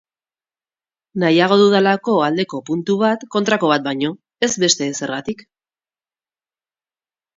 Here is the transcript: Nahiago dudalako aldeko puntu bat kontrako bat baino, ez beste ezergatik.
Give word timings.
Nahiago 1.23 1.57
dudalako 1.63 2.15
aldeko 2.27 2.61
puntu 2.71 2.95
bat 3.03 3.27
kontrako 3.37 3.69
bat 3.75 3.87
baino, 3.91 4.11
ez 4.49 4.53
beste 4.65 4.89
ezergatik. 4.95 5.49